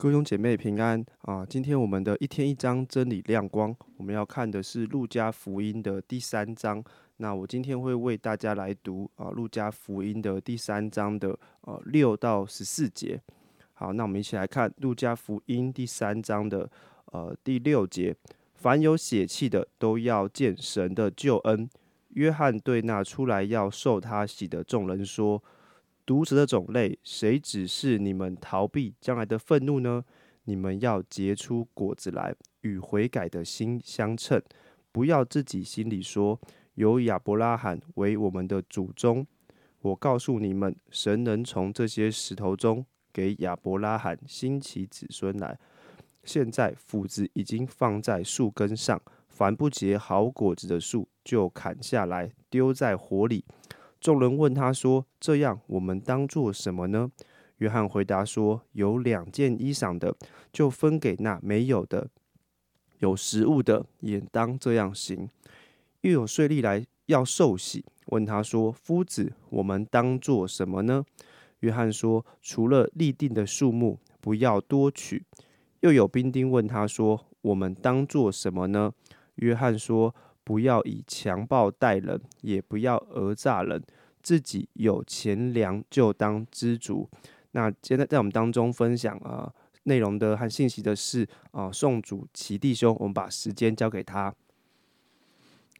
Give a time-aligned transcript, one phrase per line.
[0.00, 1.44] 各位兄姐妹平安啊！
[1.44, 6.80] 今天我们的一天一章真理亮光，我们要看的是路加福音的第三章。
[7.16, 13.20] 那我今天会为大家来读啊路加福音的第三章的呃六到十四节。
[13.74, 16.70] 好，那我们一起来看路加福音第三章的
[17.06, 18.14] 呃第六节：
[18.54, 21.68] 凡有血气的，都要见神的救恩。
[22.10, 25.42] 约翰对那出来要受他洗的众人说。
[26.08, 30.02] 毒蛇的种类，谁指示你们逃避将来的愤怒呢？
[30.44, 34.42] 你们要结出果子来，与悔改的心相称。
[34.90, 36.40] 不要自己心里说，
[36.76, 39.26] 有亚伯拉罕为我们的祖宗。
[39.82, 45.58] 我告诉你们，神能从这些石头中给亚伯拉罕兴起子孙来。
[46.24, 48.98] 现在斧子已经放在树根上，
[49.28, 53.44] 凡不结好果子的树，就砍下来丢在火里。
[54.00, 57.10] 众人问他说：“这样，我们当做什么呢？”
[57.58, 60.14] 约翰回答说：“有两件衣裳的，
[60.52, 62.06] 就分给那没有的；
[63.00, 65.28] 有食物的，也当这样行。”
[66.02, 71.04] 又有税吏来要受洗，问他说：“夫子，我们当做什么呢？”
[71.60, 75.24] 约翰说：“除了立定的数目，不要多取。”
[75.80, 78.92] 又有兵丁问他说：“我们当做什么呢？”
[79.34, 80.14] 约翰说。
[80.48, 83.82] 不要以强暴待人，也不要讹诈人。
[84.22, 87.06] 自己有钱粮就当知足。
[87.50, 94.34] 那现在在我们当中分享啊内容的和信息的是啊宋主齐弟兄，我们把时间交给他。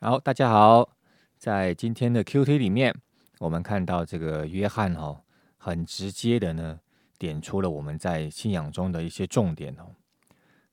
[0.00, 0.96] 好，大家好，
[1.36, 2.94] 在今天的 Q T 里面，
[3.40, 5.20] 我们看到这个约翰哦，
[5.58, 6.80] 很直接的呢
[7.18, 9.92] 点出了我们在信仰中的一些重点哦，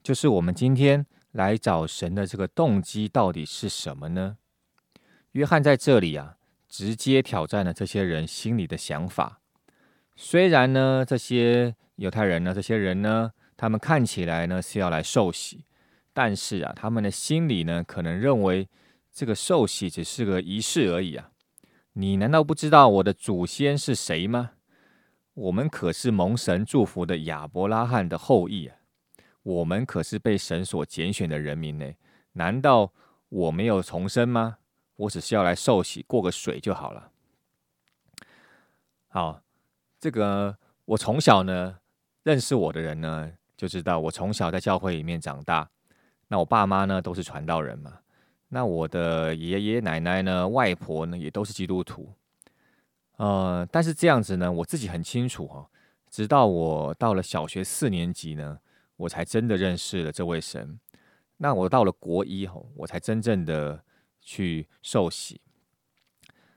[0.00, 1.04] 就是我们今天。
[1.32, 4.36] 来找神的这个动机到底是什么呢？
[5.32, 6.36] 约翰在这里啊，
[6.68, 9.40] 直接挑战了这些人心里的想法。
[10.16, 15.64] 虽然呢，这些犹太人呢，这些人呢，他们看起来呢是要来受洗，
[16.12, 18.68] 但是啊，他们的心里呢，可能认为
[19.12, 21.30] 这个受洗只是个仪式而已啊。
[21.92, 24.50] 你难道不知道我的祖先是谁吗？
[25.34, 28.76] 我们可是蒙神祝福的亚伯拉罕的后裔啊。
[29.42, 31.86] 我们可是被神所拣选的人民呢，
[32.32, 32.92] 难道
[33.28, 34.58] 我没有重生吗？
[34.96, 37.10] 我只是要来受洗，过个水就好了。
[39.08, 39.40] 好，
[39.98, 41.78] 这个我从小呢
[42.22, 45.70] 认识我的人呢，就知道我从小在教会里面长大。
[46.28, 48.00] 那我爸妈呢都是传道人嘛，
[48.48, 52.12] 那我的爷爷奶奶呢、外婆呢也都是基督徒。
[53.16, 55.66] 呃，但是这样子呢，我自己很清楚哈，
[56.10, 58.58] 直到我到了小学四年级呢。
[59.00, 60.78] 我才真的认识了这位神。
[61.38, 63.82] 那我到了国一吼，我才真正的
[64.20, 65.40] 去受洗。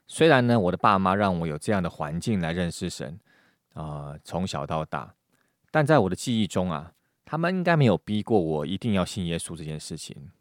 [0.08, 3.18] 虽然呢，我的爸妈让我有这样的环境来认识神
[3.74, 5.16] 啊，从小到大，
[5.72, 6.94] 但在我的记忆中啊，
[7.24, 10.32] 他们应该没有逼过我一定要信耶稣这件事情。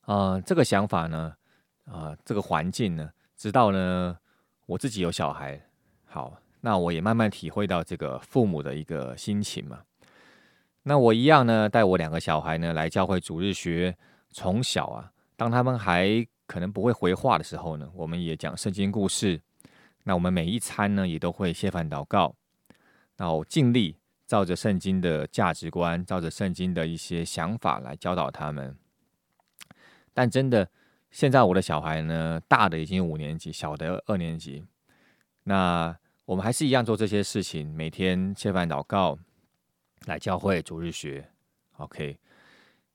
[0.00, 1.36] 啊，这个想法呢，
[1.84, 4.18] 啊，这个环境呢，直到呢
[4.66, 5.64] 我自己有小孩，
[6.04, 9.84] 好，那我也慢慢体会到这个父母的一个心情嘛。
[10.88, 13.94] 那我一样呢，带我两个小孩呢来教会主日学。
[14.30, 19.38] 从小啊，当他们还可能不会回话的时候呢，我们也讲圣经故事。
[20.04, 22.34] 那我们每一餐呢，也都会谢饭祷告，
[23.18, 28.74] 然后尽力照着圣经的价值观，照着圣经的一些想法来教导他们。
[30.14, 30.70] 但真的，
[31.10, 34.64] 现在我的小孩呢，大的已经五年级，小的二年级。
[35.44, 35.94] 那
[36.24, 39.18] 我们还是一样做这些事情，每天谢饭祷告。
[40.06, 41.30] 来教会主日学
[41.76, 42.18] ，OK。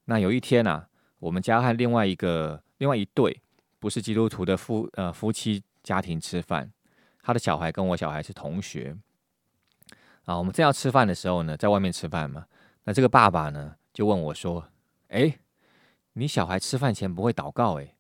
[0.06, 0.88] 那有一天啊，
[1.20, 3.42] 我们家和另外一个、另外一对
[3.80, 6.72] 不是基督徒的夫呃夫妻家庭吃饭，
[7.22, 8.98] 他的小孩跟我小孩是同学
[10.26, 10.38] 啊。
[10.38, 12.46] 我们正要吃饭的时候呢，在外面吃饭嘛，
[12.84, 14.68] 那这个爸爸呢就问我说
[15.10, 15.40] ：“哎，
[16.14, 17.80] 你小孩吃饭前不会祷告？
[17.80, 17.96] 哎，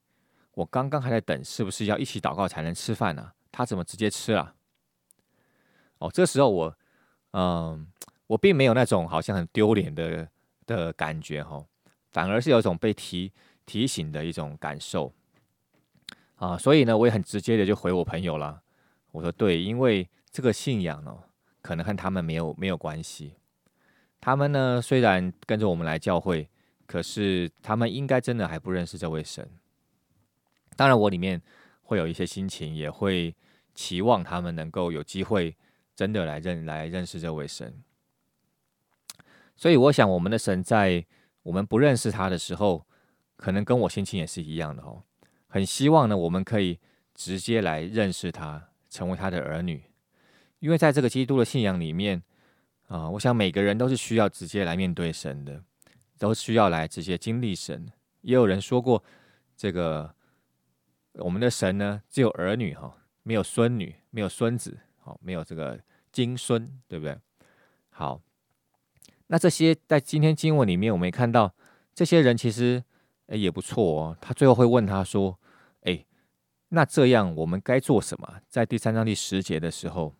[0.55, 3.31] 我刚刚还在等，是不是要一起祷告才能吃饭呢？
[3.51, 4.55] 他怎么直接吃了？”
[5.99, 6.77] 哦，这时候我
[7.31, 7.87] 嗯。
[8.33, 10.27] 我并没有那种好像很丢脸的
[10.65, 11.63] 的感觉哈，
[12.11, 13.31] 反而是有一种被提
[13.65, 15.13] 提醒的一种感受
[16.37, 18.63] 啊，所以呢，我也很直接的就回我朋友了。
[19.11, 21.23] 我说对，因为这个信仰哦，
[21.61, 23.35] 可能和他们没有没有关系。
[24.19, 26.49] 他们呢，虽然跟着我们来教会，
[26.87, 29.47] 可是他们应该真的还不认识这位神。
[30.75, 31.39] 当然，我里面
[31.83, 33.35] 会有一些心情，也会
[33.75, 35.55] 期望他们能够有机会
[35.95, 37.83] 真的来认来认识这位神。
[39.55, 41.05] 所以我想，我们的神在
[41.43, 42.85] 我们不认识他的时候，
[43.35, 45.03] 可能跟我心情也是一样的哦。
[45.47, 46.79] 很希望呢，我们可以
[47.13, 49.83] 直接来认识他，成为他的儿女。
[50.59, 52.23] 因为在这个基督的信仰里面，
[52.87, 55.63] 啊，我想每个人都是需要直接来面对神的，
[56.17, 57.91] 都需要来直接经历神。
[58.21, 59.03] 也有人说过，
[59.57, 60.15] 这个
[61.15, 65.79] 我们的神呢，只有儿女哈，没有孙女，没有孙子，好，没有这个
[66.11, 67.17] 金孙，对不对？
[67.89, 68.21] 好，
[69.33, 71.51] 那这些在今天经文里面，我们也看到
[71.95, 72.83] 这些人其实
[73.25, 74.17] 诶也不错哦。
[74.21, 75.39] 他最后会问他说
[75.85, 76.05] ：“诶，
[76.69, 80.13] 那这样我们该做什么？”在第三章第十节的时候。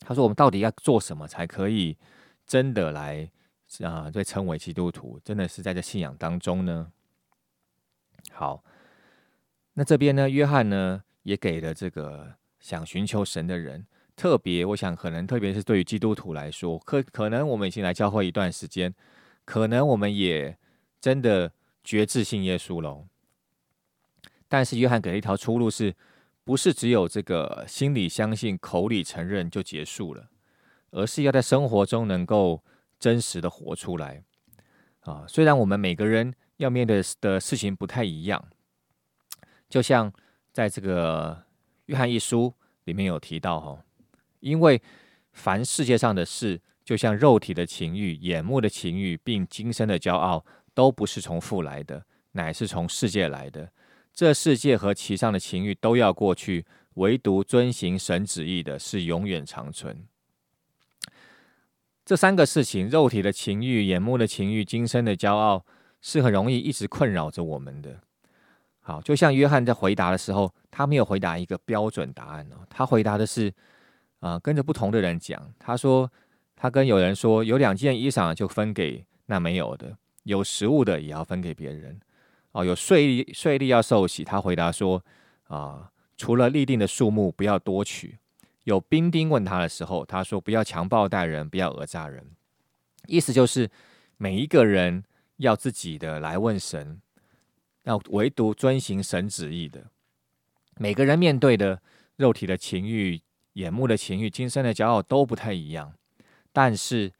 [0.00, 1.96] 他说：“我们到底要做什么才可以
[2.44, 3.30] 真的来
[3.84, 4.10] 啊？
[4.12, 6.90] 被称为基督徒，真的是在这信仰当中呢？”
[8.32, 8.64] 好，
[9.74, 18.94] 那这边呢，约翰呢也给了这个想寻求神的人，特别我想可能特别是对于基督徒来说，可可能我们已经来教会一段时间，
[19.44, 20.56] 可能我们也
[21.00, 21.52] 真的
[21.82, 23.06] 决志信耶稣喽。
[24.48, 25.94] 但是约翰给了一条出路是。
[26.46, 30.28] 不是只有这个心里相信、口里承认就结束了，
[30.90, 32.62] 而是要在生活中能够
[33.00, 34.22] 真实的活出来。
[35.00, 38.46] 啊，虽然我们每个人要面对的事情不太一样，
[39.70, 40.12] 就像
[40.52, 41.44] 在这个
[41.86, 42.52] 约翰一书
[42.84, 43.82] 里面有提到哈，
[44.44, 44.80] 因为
[45.32, 50.44] 凡世界上的事，就像肉体的情欲、眼目的情欲，并今生的骄傲，
[50.74, 53.72] 都不是从父来的，乃是从世界来的。
[54.12, 60.06] 这世界和其上的情欲都要过去，唯独遵行神旨意的是永远长存。
[62.04, 65.64] 这三个事情：肉体的情欲、眼目的情欲、今生的骄傲，
[66.02, 67.98] 是很容易一直困扰着我们的。
[68.80, 73.50] 好，就像约翰在回答的时候，他没有回答一个标准答案哦，他回答的是
[74.24, 75.52] 啊，跟着不同的人讲。
[75.58, 76.10] 他说，
[76.56, 82.00] 他跟有人说，有两件衣裳就分给那没有的，有食物的也要分给别人。
[82.52, 84.24] 哦，有税利税利要受洗。
[84.24, 85.04] 他回答说
[85.48, 88.18] ：“啊，除了立定的数目，不要多取。”
[88.64, 92.24] 有兵丁问他的时候，他说：“不要强暴待人，不要讹诈人。”
[93.06, 93.70] 意思就是
[94.16, 95.04] 每一个人
[95.36, 97.02] 要自己的来问神，
[97.82, 99.84] 要唯独遵行神旨意的。
[100.78, 101.82] 每个人面对的
[102.16, 103.20] 肉体的情欲、
[103.54, 105.94] 眼目的情欲、今生的骄傲都不太一样，
[106.52, 107.12] 但是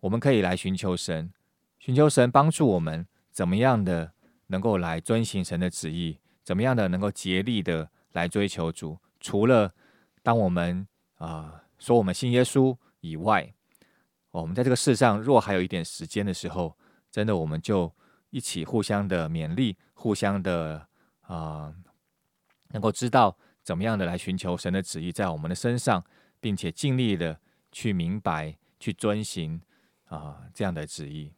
[0.00, 1.32] 我们可以来寻求神，
[1.78, 4.14] 寻求神帮助我们怎么样的。
[4.48, 8.96] 能够来遵行神的旨意，怎么样的能够竭力的来追求主？
[9.18, 9.74] 除了
[10.22, 10.86] 当我们
[11.16, 13.52] 啊说我们信耶稣以外，
[14.30, 16.78] 我们在这个世上若还有一点时间的时候，
[17.10, 17.92] 真的我们就
[18.30, 20.86] 一起互相的勉励，互相的
[21.22, 21.74] 啊，
[22.68, 23.36] 能够知道
[23.66, 26.04] 怎么样的来寻求神的旨意在我们的身上，
[26.40, 27.40] 并且尽力的
[27.72, 29.60] 去明白、去遵行
[30.04, 31.32] 啊这样的旨意。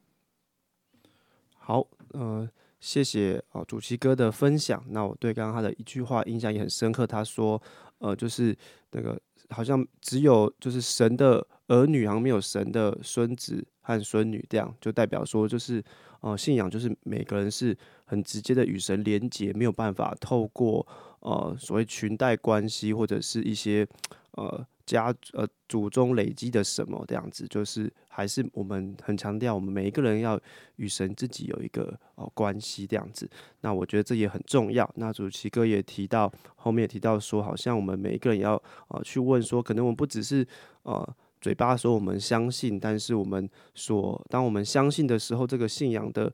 [1.57, 2.47] 好，呃。
[2.81, 4.81] 谢谢哦，主席哥的分享。
[4.91, 7.05] 那我对刚刚他的一句话印象也很深刻。
[7.05, 7.61] 他说，
[7.99, 8.57] 呃，就是
[8.93, 9.21] 那个
[9.51, 15.83] 好像只有就是神的儿女，好像没有神的孙子和孙女，这样就代表说，就是
[16.21, 20.87] 呃，信仰就是每个人是很直接的与神连接，没有办法透过
[21.21, 23.87] 呃所谓裙带关系或者是一些
[24.33, 24.67] 呃。
[24.89, 30.41] 家呃祖宗累积的什么这样子，就是还是我们很强调，我们每一个人要
[30.77, 33.29] 与神自己有一个哦关系这样子。
[33.61, 34.91] 那我觉得这也很重要。
[34.95, 38.55] 那主席哥也提到，后面也提到说，好像我们每一个人也要
[38.89, 40.49] 啊去问说，可能我们不只是
[40.85, 41.15] 呃。
[41.41, 46.33] 嘴巴说我们相信，但是我们所当我们相信的时候，这个信仰的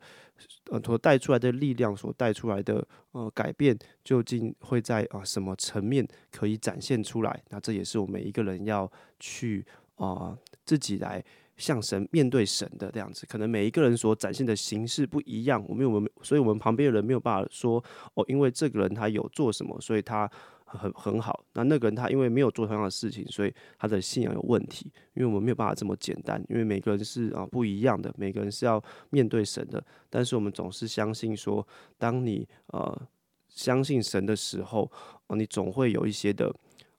[0.71, 7.43] 呃所带出来的力量，所带出来的呃改变，究竟会在啊什么层面可以展现出来？
[7.51, 9.65] 那这也是我们一个人要去
[9.97, 11.23] 啊自己来
[11.57, 13.27] 向神面对神的这样子。
[13.27, 17.83] 可能每一个人所展现的形式不一样，我们我们所以我们旁边的人没有办法说
[18.15, 20.31] 哦，因为这个人他有做什么，所以他。
[20.77, 24.93] 很很好，那那个人他因为没有做同样的事情，所以他的信仰有问题。
[25.15, 29.83] 因为我们没有办法这么简单，因为每个人是啊不一样的，每个人是要面对神的。
[30.11, 31.67] 但是我们总是相信说，
[31.97, 33.09] 当你呃
[33.49, 34.91] 相信神的时候，
[35.27, 36.55] 啊，你总会有一些的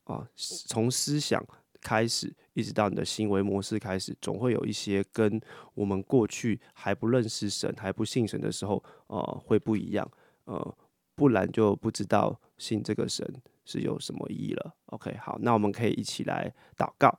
[0.06, 1.46] 啊，从思想
[1.82, 5.40] 开始，一直到你的行为模式开始，总会有一些跟
[5.74, 10.10] 我们过去还不认识神、还不信神的时候，呃，会不一样。
[10.46, 10.78] 呃，
[11.16, 13.28] 不然就不知道信这个神。
[13.66, 17.18] 是有什么意义了？OK，好，那我们可以一起来祷告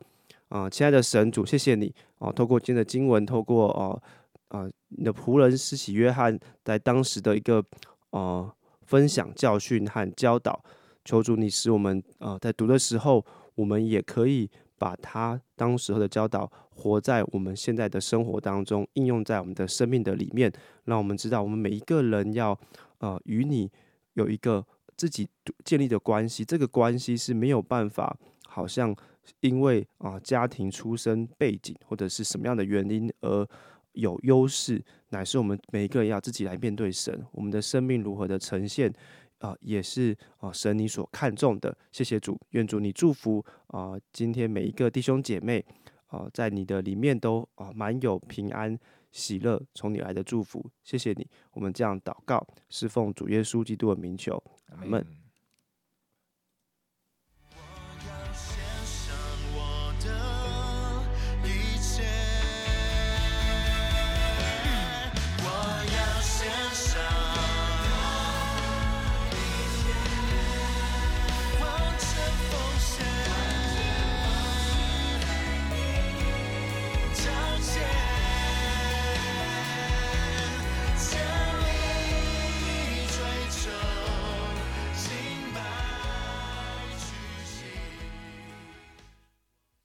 [0.49, 4.00] 啊，亲爱的神主，谢谢你哦，透过今天的经文，透过哦
[4.49, 7.62] 啊你的仆人施洗约翰在当时的一个
[8.11, 8.49] 呃
[8.83, 10.62] 分享教训和教导，
[11.05, 13.26] 求主你使我们呃在读的时候，
[13.57, 14.49] 我们也可以
[14.79, 20.53] 把他当时候的教导活在我们现在的生活当中，应用在我们的生命的里面，
[20.85, 22.57] 让我们知道我们每一个人要
[22.99, 23.69] 呃与你
[24.12, 24.65] 有一个。
[24.97, 25.29] 自己
[25.65, 28.95] 建立的关系，这个关系是没有办法，好像
[29.41, 33.47] 因为啊家庭出身背景或者是什么样的原因而
[33.93, 38.93] 有优势，乃是我们每一个人要自己来面对神，我们的生命如何的呈现
[39.38, 41.76] 啊，也是啊神你所看重的。
[41.93, 45.65] 谢谢主，愿主你祝福啊今天每一个弟兄姐妹
[46.09, 48.79] 哦，在你的里面都啊满有平安
[49.11, 50.65] 喜乐从你来的祝福。
[50.83, 55.25] 谢谢你，我们这样祷告，侍奉主耶稣基督的名求，阿门。